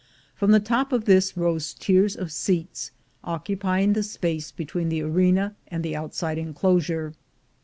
[0.35, 2.89] From the top of this rose tiers of seats,
[3.23, 7.13] occupying the space between the arena and the outside enclosure.